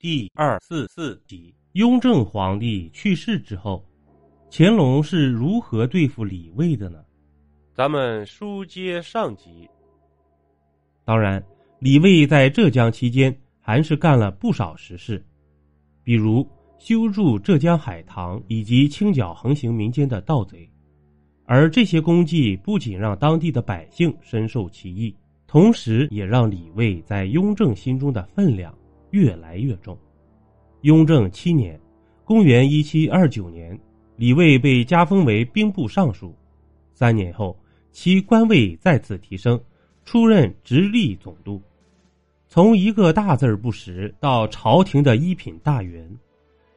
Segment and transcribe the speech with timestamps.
[0.00, 3.84] 第二四四集，雍正皇帝去世之后，
[4.48, 7.04] 乾隆是如何对付李卫的呢？
[7.74, 9.68] 咱们书接上集。
[11.04, 11.44] 当然，
[11.80, 15.20] 李卫在浙江期间还是干了不少实事，
[16.04, 20.70] 比如修筑浙江海棠以及清剿横行民间的盗贼，
[21.44, 25.12] 而这些功绩不仅让当地的百姓深受其益。
[25.48, 28.72] 同时，也让李卫在雍正心中的分量
[29.10, 29.96] 越来越重。
[30.82, 31.78] 雍正七年
[32.24, 33.78] （公元一七二九年），
[34.16, 36.34] 李卫被加封为兵部尚书。
[36.94, 37.56] 三年后，
[37.90, 39.60] 其官位再次提升，
[40.04, 41.60] 出任直隶总督。
[42.48, 46.10] 从一个大字不识到朝廷的一品大员，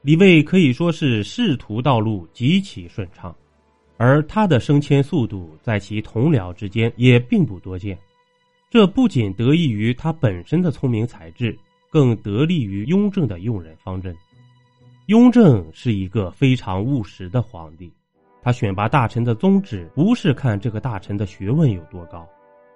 [0.02, 3.34] 李卫可以说是仕途道路极其顺畅。
[3.98, 7.98] 而他的升迁速度，在其同僚之间也并不多见。
[8.70, 11.56] 这不仅得益于他本身的聪明才智，
[11.92, 14.16] 更得力于雍正的用人方针。
[15.08, 17.92] 雍正是一个非常务实的皇帝，
[18.42, 22.26] 他选拔大臣的宗旨不是看这个大臣的学问有多高，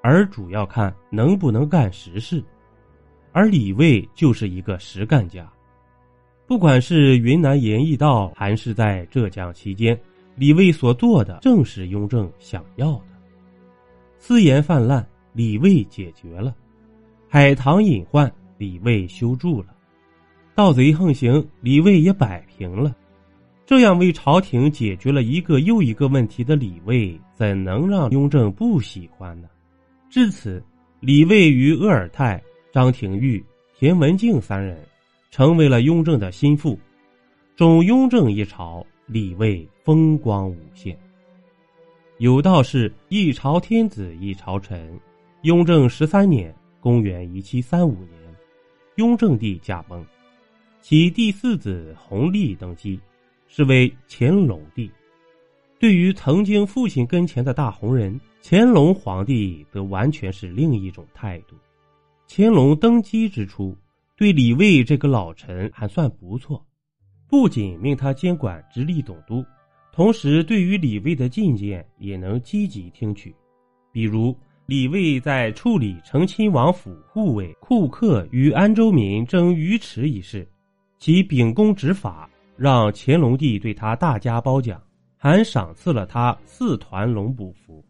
[0.03, 2.43] 而主要看能不能干实事。
[3.31, 5.51] 而李卫就是一个实干家，
[6.45, 9.97] 不管是云南盐义道，还是在浙江期间，
[10.35, 13.07] 李卫所做的正是雍正想要的。
[14.19, 15.07] 私盐泛滥。
[15.37, 16.55] 李卫解决了，
[17.27, 19.75] 海棠隐患，李卫修筑了，
[20.53, 22.95] 盗贼横行，李卫也摆平了。
[23.65, 29.47] 这样为朝廷解决了一个又一个问题的李卫，怎能让雍正不喜欢呢？
[30.09, 30.63] 至此，
[30.99, 33.43] 李卫与鄂尔泰、张廷玉、
[33.75, 34.77] 田文镜三人
[35.31, 36.79] 成为了雍正的心腹。
[37.55, 40.97] 中雍正一朝，李卫风光无限。
[42.19, 44.97] 有道是一朝天子一朝臣。
[45.41, 48.09] 雍正十三年（公元一七三五年），
[48.95, 50.05] 雍正帝驾崩，
[50.81, 52.97] 其第四子弘历登基，
[53.45, 54.89] 是为乾隆帝。
[55.77, 61.57] 对于曾经父亲跟前的大红人，乾隆皇帝则完全是另一种态度。
[62.29, 63.75] 乾隆登基之初，
[64.15, 66.65] 对李卫这个老臣还算不错，
[67.27, 69.43] 不仅命他监管直隶总督，
[69.91, 73.35] 同时对于李卫的进谏也能积极听取，
[73.91, 74.33] 比如。
[74.67, 80.47] 李卫在处理成亲王府护卫库克与安州民争鱼池一事，
[80.97, 82.27] 其秉公执法，
[82.57, 84.81] 让乾隆帝对他大加褒奖，
[85.17, 87.85] 还赏赐了他四团龙补符，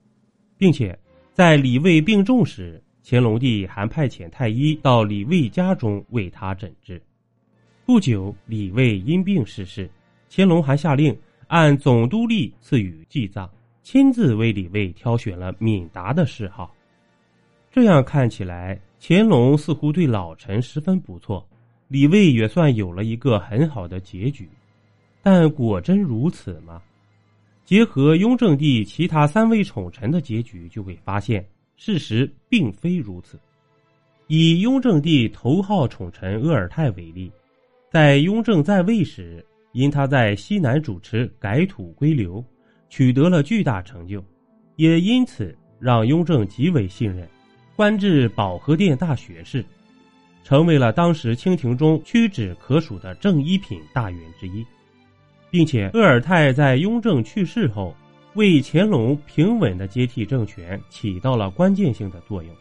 [0.57, 0.97] 并且
[1.31, 7.01] 在李卫病重时，乾隆帝还派遣太医到李卫家中为他诊治。
[7.85, 9.89] 不久，李卫因病逝世，
[10.29, 13.49] 乾隆还下令按总督令赐予祭葬。
[13.85, 16.73] 亲自为李卫挑选了敏达的谥号，
[17.71, 21.47] 这样看起来，乾隆似乎对老臣十分不错，
[21.87, 24.49] 李卫也算有了一个很好的结局。
[25.21, 26.81] 但果真如此吗？
[27.63, 33.39] 结合雍正帝其他三位宠臣的结局，就会发现事实并非如此。
[34.25, 37.31] 以雍正帝头号宠臣鄂尔泰为例，
[37.91, 42.43] 在雍正在位时，因他在西南主持改土归流。
[42.89, 44.23] 取得了巨大成就，
[44.75, 47.27] 也因此让雍正极为信任，
[47.75, 49.65] 官至保和殿大学士，
[50.43, 54.65] 成为了当时清廷中屈指可数的正一品大员之一，
[55.49, 57.95] 并且鄂尔泰在雍正去世后，
[58.35, 62.55] 为乾隆平稳的接替政权起到了关键性的作用，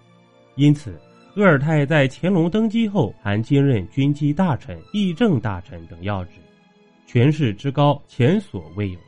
[0.57, 0.99] 因此
[1.37, 6.41] 鄂尔泰在乾隆登基后还兼任军机大臣、议政大臣等要职，
[7.07, 8.99] 权势之高前所未有。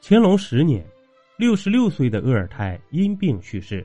[0.00, 0.84] 乾隆十年，
[1.36, 3.84] 六十六岁的鄂尔泰因病去世，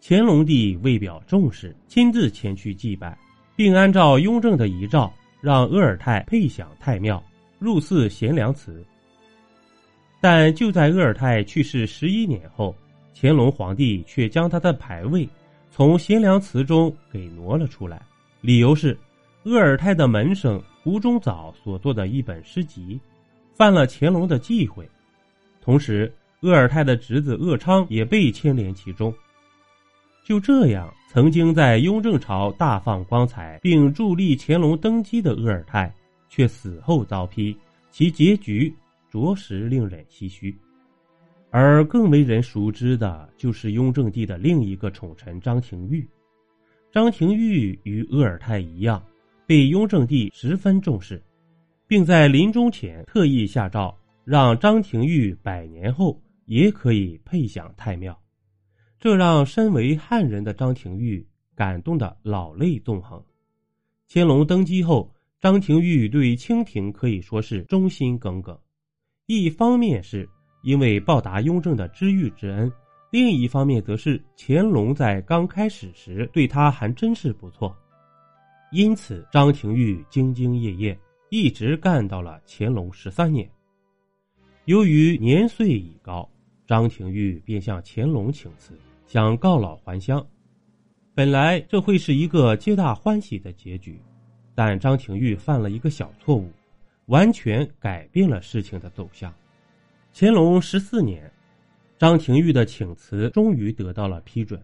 [0.00, 3.18] 乾隆帝为表重视，亲自前去祭拜，
[3.56, 7.22] 并按照雍正的遗诏，让鄂尔泰配享太庙，
[7.58, 8.84] 入祀贤良祠。
[10.20, 12.74] 但就在鄂尔泰去世十一年后，
[13.14, 15.28] 乾隆皇帝却将他的牌位
[15.70, 18.00] 从贤良祠中给挪了出来，
[18.40, 18.96] 理由是
[19.42, 23.00] 鄂尔泰的门生胡中藻所作的一本诗集，
[23.54, 24.88] 犯了乾隆的忌讳。
[25.66, 26.10] 同时，
[26.42, 29.12] 鄂尔泰的侄子鄂昌也被牵连其中。
[30.24, 35.92] 就这样，曾经在雍正朝大放光彩并助力乾隆登基的鄂尔泰，
[36.28, 37.56] 却死后遭批，
[37.90, 38.72] 其结局
[39.10, 40.56] 着实令人唏嘘。
[41.50, 46.06] 而更为人熟知的，就是雍正帝的另一个宠臣张廷玉。
[46.92, 49.02] 张廷玉与鄂尔泰一样，
[49.46, 51.20] 被雍正帝十分重视，
[51.88, 53.92] 并在临终前特意下诏。
[54.26, 58.20] 让张廷玉百年后也可以配享太庙，
[58.98, 61.24] 这让身为汉人的张廷玉
[61.54, 63.24] 感动的老泪纵横。
[64.08, 65.08] 乾隆登基后，
[65.40, 68.58] 张廷玉对清廷可以说是忠心耿耿。
[69.26, 70.28] 一方面是
[70.64, 72.68] 因为报答雍正的知遇之恩，
[73.12, 77.72] 另一方面则是乾隆在刚开始时对他还真是不错，
[78.72, 80.98] 因此张廷玉兢兢业业，
[81.30, 83.48] 一直干到了乾隆十三年。
[84.66, 86.28] 由于年岁已高，
[86.66, 88.76] 张廷玉便向乾隆请辞，
[89.06, 90.26] 想告老还乡。
[91.14, 94.00] 本来这会是一个皆大欢喜的结局，
[94.56, 96.50] 但张廷玉犯了一个小错误。
[97.06, 99.32] 完全改变了事情的走向。
[100.12, 101.30] 乾隆十四年，
[101.96, 104.60] 张廷玉的请辞终于得到了批准。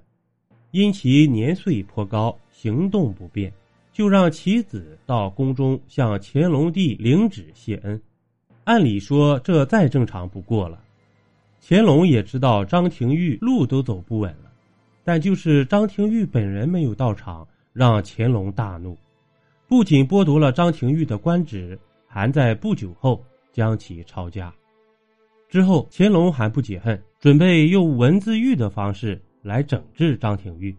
[0.73, 3.53] 因其年岁颇高，行动不便，
[3.93, 8.03] 就让其子到宫中向乾隆帝领旨谢恩。
[8.65, 10.79] 按理说，这再正常不过了。
[11.61, 14.51] 乾隆也知道张廷玉路都走不稳了，
[15.05, 18.99] 但就是张廷玉本人没有到场，让乾隆大怒，
[19.69, 21.79] 不仅剥夺了张廷玉的官职。
[22.15, 23.25] 还在不久后
[23.55, 24.53] 将其抄家，
[25.49, 30.77] 之后乾隆还不解恨，准备用文字狱的方式来整治张廷玉。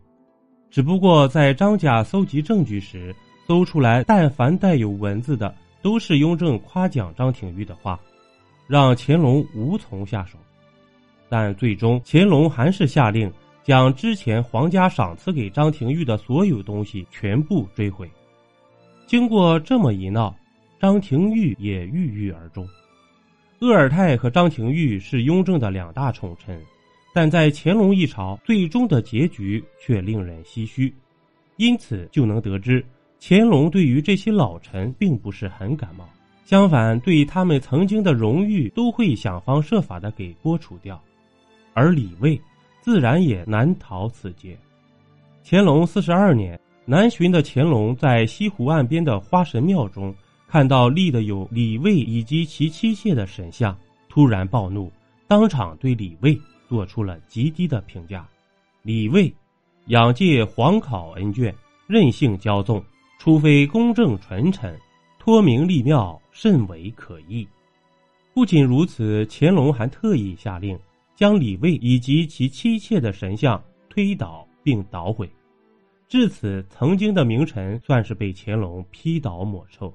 [0.69, 3.15] 只不过在张家搜集证据时，
[3.47, 8.00] 搜出来但凡带有文字的，都是雍正夸奖张廷玉的话，
[8.68, 10.39] 让乾隆无从下手。
[11.30, 13.31] 但最终乾隆还是下令
[13.63, 18.09] 将之前皇家赏赐给张廷玉的所有东西全部追回。
[19.06, 20.35] 经过这么一闹。
[20.80, 22.68] 张廷玉也郁郁而终。
[23.59, 26.62] 鄂尔泰和张廷玉是雍正的两大宠臣，
[27.13, 30.94] 但在乾隆一朝，最终的结局却令人唏嘘。
[31.56, 32.85] 因此就能得知，
[33.25, 36.04] 乾隆对于这些老臣并不是很感冒，
[36.44, 41.02] 相反，对他们曾经的荣誉都会想方设法的给剥除掉。
[41.74, 42.38] 而李卫
[42.81, 44.58] 自然也难逃此劫。
[45.42, 50.14] 乾隆四十二年，南巡的乾隆在西湖岸边的花神庙中。
[50.46, 53.76] 看到立的有李卫以及其妻妾的神像，
[54.10, 54.92] 突然暴怒，
[55.30, 56.38] 当场对李卫
[56.68, 58.28] 做出了极低的评价。
[58.81, 59.34] 李卫，
[59.86, 61.54] 仰借皇考恩眷，
[61.88, 62.84] 任性骄纵，
[63.18, 64.77] 除非公正纯臣，
[65.18, 67.48] 托名立庙，甚为可疑。
[68.33, 70.77] 不仅如此，乾隆还特意下令
[71.15, 75.30] 将李卫以及其妻妾的神像推倒并捣毁。
[76.10, 79.94] 至此，曾经的名臣算是被乾隆批倒抹臭。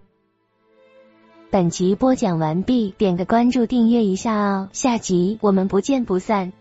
[1.51, 6.53] 本集播讲完毕，点个关注，订阅一下哦，下集我们不见不散。